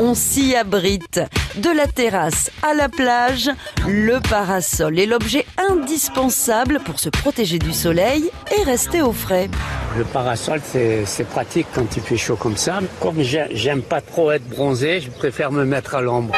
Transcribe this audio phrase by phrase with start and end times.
[0.00, 1.20] On s'y abrite.
[1.56, 3.48] De la terrasse à la plage,
[3.86, 8.28] le parasol est l'objet indispensable pour se protéger du soleil
[8.58, 9.48] et rester au frais.
[9.96, 12.80] Le parasol, c'est pratique quand il fait chaud comme ça.
[13.00, 16.34] Comme j'aime pas trop être bronzé, je préfère me mettre à l'ombre.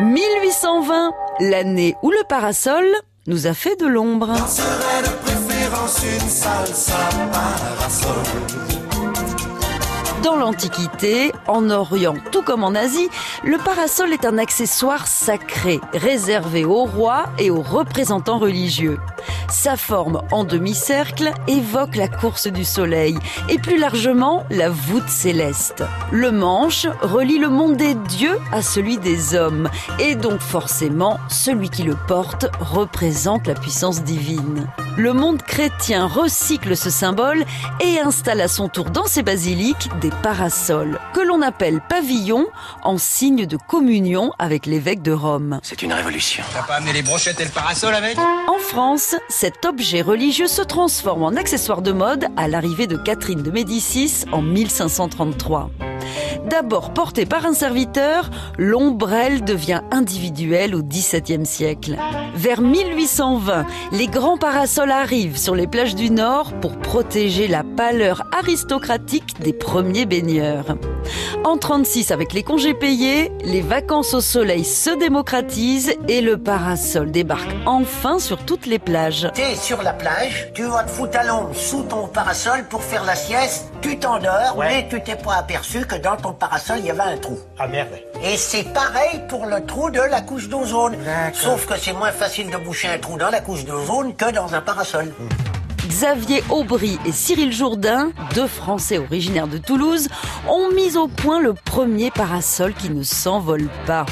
[0.00, 2.84] 1820, l'année où le parasol
[3.26, 4.32] nous a fait de l'ombre.
[10.24, 13.10] Dans l'Antiquité, en Orient tout comme en Asie,
[13.44, 18.98] le parasol est un accessoire sacré, réservé aux rois et aux représentants religieux.
[19.50, 23.18] Sa forme en demi-cercle évoque la course du soleil
[23.50, 25.84] et plus largement la voûte céleste.
[26.10, 31.68] Le manche relie le monde des dieux à celui des hommes et donc forcément celui
[31.68, 34.70] qui le porte représente la puissance divine.
[34.96, 37.44] Le monde chrétien recycle ce symbole
[37.80, 42.46] et installe à son tour dans ses basiliques des parasols que l'on appelle pavillons
[42.84, 45.58] en signe de communion avec l'évêque de Rome.
[45.64, 46.44] C'est une révolution.
[46.52, 50.62] T'as pas amené les brochettes et le parasol avec En France, cet objet religieux se
[50.62, 55.70] transforme en accessoire de mode à l'arrivée de Catherine de Médicis en 1533.
[56.54, 61.96] D'abord porté par un serviteur, l'ombrelle devient individuelle au XVIIe siècle.
[62.36, 68.22] Vers 1820, les grands parasols arrivent sur les plages du Nord pour protéger la pâleur
[68.30, 70.76] aristocratique des premiers baigneurs.
[71.44, 77.10] En 36, avec les congés payés, les vacances au soleil se démocratisent et le parasol
[77.10, 79.28] débarque enfin sur toutes les plages.
[79.34, 83.04] T'es sur la plage, tu vas te foutre à l'ombre sous ton parasol pour faire
[83.04, 86.90] la sieste, tu t'endors, mais tu t'es pas aperçu que dans ton parasol, il y
[86.90, 87.38] avait un trou.
[87.58, 87.90] Ah merde.
[88.22, 90.96] Et c'est pareil pour le trou de la couche d'ozone.
[91.32, 94.54] Sauf que c'est moins facile de boucher un trou dans la couche d'ozone que dans
[94.54, 95.12] un parasol.
[95.86, 100.08] Xavier Aubry et Cyril Jourdain, deux Français originaires de Toulouse,
[100.48, 104.06] ont mis au point le premier parasol qui ne s'envole pas.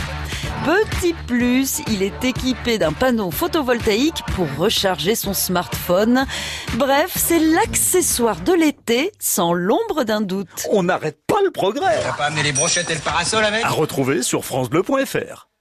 [0.65, 6.25] Petit plus, il est équipé d'un panneau photovoltaïque pour recharger son smartphone.
[6.75, 10.69] Bref, c'est l'accessoire de l'été sans l'ombre d'un doute.
[10.71, 12.01] On n'arrête pas le progrès.
[12.03, 15.49] T'as pas amené les brochettes et le parasol avec À retrouver sur francebleu.fr.